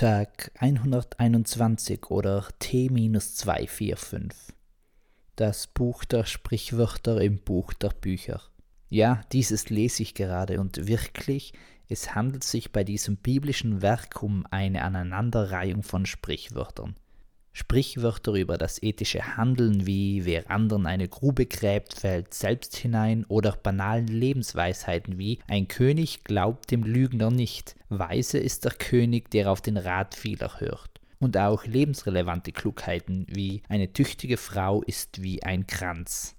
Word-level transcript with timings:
Tag 0.00 0.50
121 0.58 2.10
oder 2.10 2.48
T-245. 2.58 4.32
Das 5.36 5.66
Buch 5.66 6.06
der 6.06 6.24
Sprichwörter 6.24 7.20
im 7.20 7.36
Buch 7.36 7.74
der 7.74 7.90
Bücher. 7.90 8.40
Ja, 8.88 9.20
dieses 9.30 9.68
lese 9.68 10.02
ich 10.02 10.14
gerade 10.14 10.58
und 10.58 10.86
wirklich, 10.86 11.52
es 11.86 12.14
handelt 12.14 12.44
sich 12.44 12.72
bei 12.72 12.82
diesem 12.82 13.18
biblischen 13.18 13.82
Werk 13.82 14.22
um 14.22 14.46
eine 14.50 14.84
Aneinanderreihung 14.84 15.82
von 15.82 16.06
Sprichwörtern. 16.06 16.94
Sprichwörter 17.52 18.32
über 18.32 18.56
das 18.58 18.82
ethische 18.82 19.36
Handeln 19.36 19.86
wie 19.86 20.24
wer 20.24 20.50
anderen 20.50 20.86
eine 20.86 21.08
Grube 21.08 21.46
gräbt, 21.46 21.94
fällt 21.94 22.32
selbst 22.32 22.76
hinein 22.76 23.24
oder 23.26 23.52
banalen 23.52 24.06
Lebensweisheiten 24.06 25.18
wie 25.18 25.40
ein 25.48 25.66
König 25.68 26.22
glaubt 26.24 26.70
dem 26.70 26.84
Lügner 26.84 27.30
nicht, 27.30 27.74
weise 27.88 28.38
ist 28.38 28.64
der 28.64 28.72
König, 28.72 29.30
der 29.30 29.50
auf 29.50 29.60
den 29.60 29.76
Rat 29.76 30.14
vieler 30.14 30.60
hört. 30.60 31.00
Und 31.18 31.36
auch 31.36 31.66
lebensrelevante 31.66 32.52
Klugheiten 32.52 33.26
wie 33.28 33.62
eine 33.68 33.92
tüchtige 33.92 34.36
Frau 34.36 34.82
ist 34.82 35.22
wie 35.22 35.42
ein 35.42 35.66
Kranz. 35.66 36.36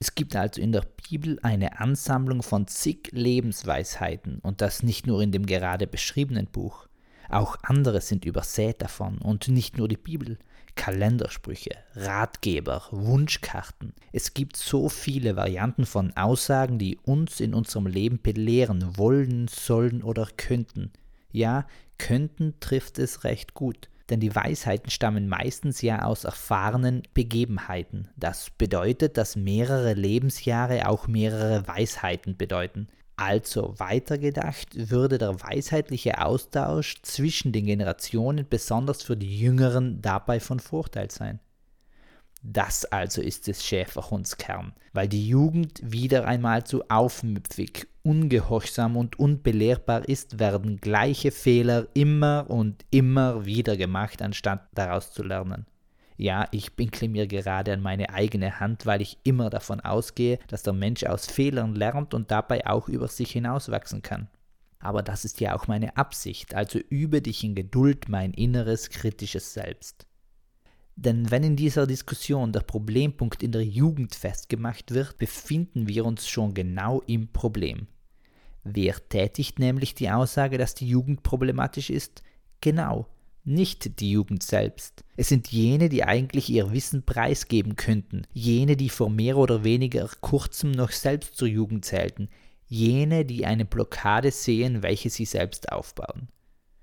Es 0.00 0.16
gibt 0.16 0.34
also 0.34 0.60
in 0.60 0.72
der 0.72 0.84
Bibel 1.08 1.38
eine 1.42 1.78
Ansammlung 1.78 2.42
von 2.42 2.66
zig 2.66 3.10
Lebensweisheiten 3.12 4.40
und 4.40 4.60
das 4.60 4.82
nicht 4.82 5.06
nur 5.06 5.22
in 5.22 5.30
dem 5.30 5.46
gerade 5.46 5.86
beschriebenen 5.86 6.46
Buch. 6.46 6.88
Auch 7.28 7.56
andere 7.62 8.00
sind 8.00 8.24
übersät 8.24 8.82
davon 8.82 9.18
und 9.18 9.48
nicht 9.48 9.78
nur 9.78 9.88
die 9.88 9.96
Bibel. 9.96 10.38
Kalendersprüche, 10.74 11.76
Ratgeber, 11.94 12.84
Wunschkarten. 12.90 13.92
Es 14.12 14.34
gibt 14.34 14.56
so 14.56 14.88
viele 14.88 15.36
Varianten 15.36 15.84
von 15.84 16.16
Aussagen, 16.16 16.78
die 16.78 16.98
uns 17.02 17.40
in 17.40 17.54
unserem 17.54 17.86
Leben 17.86 18.20
belehren 18.22 18.96
wollen, 18.96 19.48
sollen 19.48 20.02
oder 20.02 20.28
könnten. 20.36 20.90
Ja, 21.30 21.66
könnten 21.98 22.54
trifft 22.60 22.98
es 22.98 23.24
recht 23.24 23.54
gut, 23.54 23.88
denn 24.10 24.20
die 24.20 24.34
Weisheiten 24.34 24.90
stammen 24.90 25.28
meistens 25.28 25.82
ja 25.82 26.04
aus 26.04 26.24
erfahrenen 26.24 27.02
Begebenheiten. 27.14 28.08
Das 28.16 28.50
bedeutet, 28.50 29.16
dass 29.16 29.36
mehrere 29.36 29.94
Lebensjahre 29.94 30.88
auch 30.88 31.06
mehrere 31.06 31.66
Weisheiten 31.68 32.36
bedeuten. 32.36 32.88
Also 33.16 33.74
weitergedacht 33.78 34.90
würde 34.90 35.18
der 35.18 35.40
weisheitliche 35.40 36.24
Austausch 36.24 37.02
zwischen 37.02 37.52
den 37.52 37.66
Generationen 37.66 38.46
besonders 38.48 39.02
für 39.02 39.16
die 39.16 39.38
Jüngeren 39.38 40.00
dabei 40.02 40.40
von 40.40 40.60
Vorteil 40.60 41.10
sein. 41.10 41.40
Das 42.42 42.84
also 42.86 43.22
ist 43.22 43.46
des 43.46 43.64
Schäferhunds 43.64 44.36
Kern, 44.36 44.72
weil 44.92 45.06
die 45.06 45.28
Jugend 45.28 45.80
wieder 45.84 46.26
einmal 46.26 46.64
zu 46.64 46.82
aufmüpfig, 46.88 47.86
ungehorsam 48.02 48.96
und 48.96 49.16
unbelehrbar 49.18 50.08
ist, 50.08 50.40
werden 50.40 50.80
gleiche 50.80 51.30
Fehler 51.30 51.86
immer 51.94 52.46
und 52.48 52.84
immer 52.90 53.44
wieder 53.44 53.76
gemacht, 53.76 54.20
anstatt 54.22 54.68
daraus 54.74 55.12
zu 55.12 55.22
lernen. 55.22 55.66
Ja, 56.16 56.48
ich 56.52 56.76
pinkle 56.76 57.08
mir 57.08 57.26
gerade 57.26 57.72
an 57.72 57.80
meine 57.80 58.10
eigene 58.10 58.60
Hand, 58.60 58.86
weil 58.86 59.02
ich 59.02 59.18
immer 59.24 59.50
davon 59.50 59.80
ausgehe, 59.80 60.38
dass 60.48 60.62
der 60.62 60.72
Mensch 60.72 61.04
aus 61.04 61.26
Fehlern 61.26 61.74
lernt 61.74 62.14
und 62.14 62.30
dabei 62.30 62.66
auch 62.66 62.88
über 62.88 63.08
sich 63.08 63.32
hinauswachsen 63.32 64.02
kann. 64.02 64.28
Aber 64.78 65.02
das 65.02 65.24
ist 65.24 65.40
ja 65.40 65.54
auch 65.54 65.68
meine 65.68 65.96
Absicht, 65.96 66.54
also 66.54 66.78
übe 66.78 67.22
dich 67.22 67.44
in 67.44 67.54
Geduld 67.54 68.08
mein 68.08 68.32
inneres 68.32 68.90
kritisches 68.90 69.54
Selbst. 69.54 70.06
Denn 70.96 71.30
wenn 71.30 71.42
in 71.42 71.56
dieser 71.56 71.86
Diskussion 71.86 72.52
der 72.52 72.60
Problempunkt 72.60 73.42
in 73.42 73.52
der 73.52 73.64
Jugend 73.64 74.14
festgemacht 74.14 74.92
wird, 74.92 75.18
befinden 75.18 75.88
wir 75.88 76.04
uns 76.04 76.28
schon 76.28 76.52
genau 76.52 77.00
im 77.06 77.28
Problem. 77.28 77.86
Wer 78.64 78.96
tätigt 79.08 79.58
nämlich 79.58 79.94
die 79.94 80.10
Aussage, 80.10 80.58
dass 80.58 80.74
die 80.74 80.86
Jugend 80.86 81.22
problematisch 81.22 81.88
ist? 81.88 82.22
Genau, 82.60 83.06
nicht 83.44 84.00
die 84.00 84.12
Jugend 84.12 84.42
selbst. 84.42 85.04
Es 85.16 85.28
sind 85.28 85.48
jene, 85.48 85.88
die 85.88 86.04
eigentlich 86.04 86.48
ihr 86.48 86.72
Wissen 86.72 87.02
preisgeben 87.02 87.76
könnten, 87.76 88.22
jene, 88.32 88.76
die 88.76 88.88
vor 88.88 89.10
mehr 89.10 89.36
oder 89.36 89.64
weniger 89.64 90.08
kurzem 90.20 90.70
noch 90.70 90.90
selbst 90.90 91.36
zur 91.36 91.48
Jugend 91.48 91.84
zählten, 91.84 92.28
jene, 92.66 93.24
die 93.24 93.44
eine 93.44 93.64
Blockade 93.64 94.30
sehen, 94.30 94.82
welche 94.82 95.10
sie 95.10 95.24
selbst 95.24 95.72
aufbauen. 95.72 96.28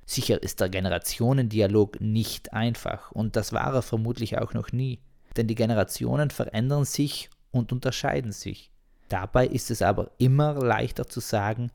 Sicher 0.05 0.41
ist 0.41 0.59
der 0.59 0.69
Generationendialog 0.69 2.01
nicht 2.01 2.53
einfach, 2.53 3.11
und 3.11 3.35
das 3.35 3.53
war 3.53 3.73
er 3.73 3.81
vermutlich 3.81 4.37
auch 4.37 4.53
noch 4.53 4.71
nie, 4.71 4.99
denn 5.37 5.47
die 5.47 5.55
Generationen 5.55 6.31
verändern 6.31 6.85
sich 6.85 7.29
und 7.51 7.71
unterscheiden 7.71 8.31
sich. 8.31 8.71
Dabei 9.07 9.47
ist 9.47 9.71
es 9.71 9.81
aber 9.81 10.11
immer 10.17 10.53
leichter 10.53 11.07
zu 11.07 11.19
sagen, 11.19 11.71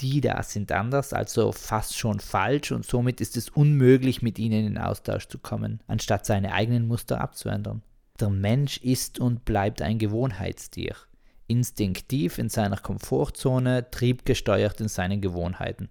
die 0.00 0.20
da 0.20 0.42
sind 0.42 0.72
anders, 0.72 1.12
also 1.12 1.52
fast 1.52 1.96
schon 1.96 2.20
falsch 2.20 2.72
und 2.72 2.84
somit 2.84 3.20
ist 3.20 3.36
es 3.36 3.48
unmöglich, 3.48 4.22
mit 4.22 4.38
ihnen 4.38 4.66
in 4.66 4.78
Austausch 4.78 5.28
zu 5.28 5.38
kommen, 5.38 5.80
anstatt 5.86 6.26
seine 6.26 6.52
eigenen 6.52 6.88
Muster 6.88 7.20
abzuändern. 7.20 7.82
Der 8.20 8.30
Mensch 8.30 8.78
ist 8.78 9.18
und 9.18 9.44
bleibt 9.44 9.82
ein 9.82 9.98
Gewohnheitstier, 9.98 10.94
instinktiv 11.46 12.38
in 12.38 12.48
seiner 12.48 12.76
Komfortzone, 12.76 13.90
triebgesteuert 13.90 14.80
in 14.80 14.88
seinen 14.88 15.20
Gewohnheiten. 15.20 15.88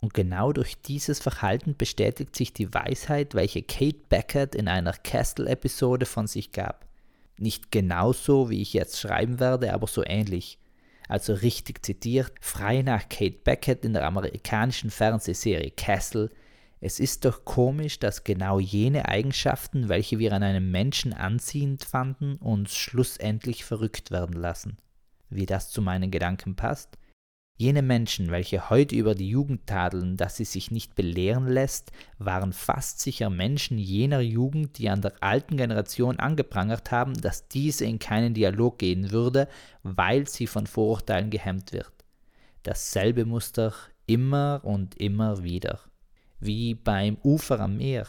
Und 0.00 0.14
genau 0.14 0.52
durch 0.52 0.82
dieses 0.82 1.20
Verhalten 1.20 1.76
bestätigt 1.76 2.34
sich 2.34 2.52
die 2.52 2.74
Weisheit, 2.74 3.34
welche 3.34 3.62
Kate 3.62 4.00
Beckett 4.08 4.56
in 4.56 4.66
einer 4.66 4.92
Castle-Episode 4.92 6.06
von 6.06 6.26
sich 6.26 6.50
gab. 6.50 6.86
Nicht 7.38 7.70
genauso, 7.70 8.50
wie 8.50 8.60
ich 8.60 8.72
jetzt 8.72 8.98
schreiben 8.98 9.38
werde, 9.38 9.72
aber 9.72 9.86
so 9.86 10.04
ähnlich 10.04 10.58
also 11.08 11.34
richtig 11.34 11.84
zitiert, 11.84 12.32
frei 12.40 12.82
nach 12.82 13.08
Kate 13.08 13.38
Beckett 13.44 13.84
in 13.84 13.92
der 13.92 14.06
amerikanischen 14.06 14.90
Fernsehserie 14.90 15.70
Castle, 15.70 16.30
es 16.84 16.98
ist 16.98 17.24
doch 17.24 17.44
komisch, 17.44 18.00
dass 18.00 18.24
genau 18.24 18.58
jene 18.58 19.06
Eigenschaften, 19.06 19.88
welche 19.88 20.18
wir 20.18 20.32
an 20.32 20.42
einem 20.42 20.72
Menschen 20.72 21.12
anziehend 21.12 21.84
fanden, 21.84 22.34
uns 22.38 22.74
schlussendlich 22.74 23.64
verrückt 23.64 24.10
werden 24.10 24.34
lassen. 24.34 24.78
Wie 25.30 25.46
das 25.46 25.70
zu 25.70 25.80
meinen 25.80 26.10
Gedanken 26.10 26.56
passt? 26.56 26.98
Jene 27.62 27.82
Menschen, 27.82 28.32
welche 28.32 28.70
heute 28.70 28.96
über 28.96 29.14
die 29.14 29.28
Jugend 29.28 29.68
tadeln, 29.68 30.16
dass 30.16 30.36
sie 30.36 30.44
sich 30.44 30.72
nicht 30.72 30.96
belehren 30.96 31.46
lässt, 31.46 31.92
waren 32.18 32.52
fast 32.52 32.98
sicher 32.98 33.30
Menschen 33.30 33.78
jener 33.78 34.20
Jugend, 34.20 34.78
die 34.78 34.88
an 34.88 35.00
der 35.00 35.12
alten 35.20 35.56
Generation 35.56 36.18
angeprangert 36.18 36.90
haben, 36.90 37.14
dass 37.14 37.46
diese 37.46 37.84
in 37.84 38.00
keinen 38.00 38.34
Dialog 38.34 38.78
gehen 38.78 39.12
würde, 39.12 39.46
weil 39.84 40.26
sie 40.26 40.48
von 40.48 40.66
Vorurteilen 40.66 41.30
gehemmt 41.30 41.72
wird. 41.72 41.92
Dasselbe 42.64 43.24
Muster 43.26 43.72
immer 44.06 44.60
und 44.64 45.00
immer 45.00 45.44
wieder. 45.44 45.78
Wie 46.40 46.74
beim 46.74 47.16
Ufer 47.22 47.60
am 47.60 47.76
Meer. 47.76 48.08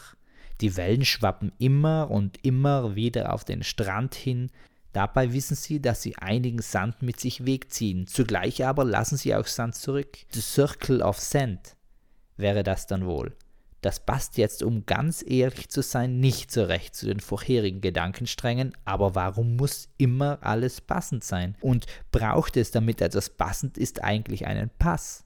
Die 0.62 0.76
Wellen 0.78 1.06
schwappen 1.06 1.52
immer 1.60 2.10
und 2.10 2.44
immer 2.44 2.96
wieder 2.96 3.34
auf 3.34 3.44
den 3.44 3.62
Strand 3.62 4.16
hin, 4.16 4.50
Dabei 4.94 5.34
wissen 5.34 5.56
sie, 5.56 5.82
dass 5.82 6.04
sie 6.04 6.16
einigen 6.18 6.62
Sand 6.62 7.02
mit 7.02 7.20
sich 7.20 7.46
wegziehen, 7.46 8.06
zugleich 8.08 8.64
aber 8.64 8.86
lassen 8.86 9.18
sie 9.18 9.36
auch 9.36 9.48
Sand 9.48 9.76
zurück. 9.76 10.18
The 10.32 10.42
Circle 10.42 11.02
of 11.02 11.20
Sand 11.20 11.76
wäre 12.38 12.64
das 12.64 12.86
dann 12.86 13.06
wohl. 13.06 13.36
Das 13.82 14.00
passt 14.00 14.38
jetzt, 14.38 14.64
um 14.64 14.86
ganz 14.86 15.26
ehrlich 15.28 15.68
zu 15.68 15.82
sein, 15.82 16.22
nicht 16.22 16.52
so 16.52 16.64
recht 16.64 16.96
zu 16.96 17.08
den 17.08 17.20
vorherigen 17.20 17.82
Gedankensträngen, 17.82 18.74
aber 18.86 19.14
warum 19.14 19.58
muss 19.58 19.90
immer 19.98 20.38
alles 20.42 20.80
passend 20.80 21.26
sein? 21.26 21.58
Und 21.60 21.86
braucht 22.12 22.56
es, 22.56 22.72
damit 22.72 23.02
etwas 23.02 23.30
passend 23.30 23.78
ist, 23.78 24.02
eigentlich 24.02 24.46
einen 24.46 24.70
Pass? 24.80 25.26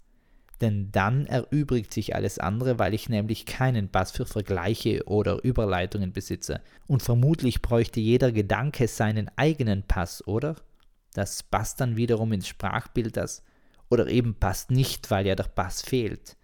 Denn 0.62 0.92
dann 0.92 1.28
erübrigt 1.28 1.94
sich 1.94 2.16
alles 2.16 2.40
andere, 2.40 2.80
weil 2.80 2.94
ich 2.94 3.10
nämlich 3.10 3.46
keinen 3.46 3.90
Pass 3.90 4.12
für 4.12 4.26
Vergleiche 4.26 5.04
oder 5.06 5.44
Überleitungen 5.44 6.14
besitze. 6.14 6.62
Und 6.88 7.04
vermutlich 7.04 7.62
bräuchte 7.62 8.00
jeder 8.00 8.32
Gedanke 8.32 8.88
seinen 8.88 9.30
eigenen 9.36 9.84
Pass, 9.84 10.26
oder? 10.26 10.56
Das 11.14 11.44
passt 11.44 11.80
dann 11.80 11.96
wiederum 11.96 12.32
ins 12.34 12.48
Sprachbild, 12.48 13.18
das 13.18 13.44
oder 13.90 14.08
eben 14.08 14.36
passt 14.36 14.72
nicht, 14.72 15.10
weil 15.12 15.28
ja 15.28 15.36
der 15.36 15.44
Pass 15.44 15.82
fehlt. 15.82 16.38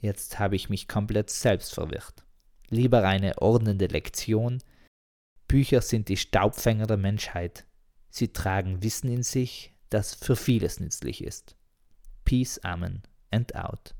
Jetzt 0.00 0.38
habe 0.38 0.56
ich 0.56 0.68
mich 0.68 0.86
komplett 0.86 1.30
selbst 1.30 1.74
verwirrt. 1.74 2.24
Lieber 2.68 3.06
eine 3.06 3.38
ordnende 3.38 3.86
Lektion. 3.86 4.62
Bücher 5.46 5.80
sind 5.80 6.08
die 6.08 6.18
Staubfänger 6.18 6.86
der 6.86 6.98
Menschheit. 6.98 7.64
Sie 8.10 8.32
tragen 8.32 8.82
Wissen 8.82 9.10
in 9.10 9.22
sich, 9.22 9.72
das 9.88 10.14
für 10.14 10.36
vieles 10.36 10.78
nützlich 10.78 11.24
ist. 11.24 11.56
Peace, 12.24 12.58
Amen 12.62 13.02
and 13.32 13.50
out. 13.54 13.92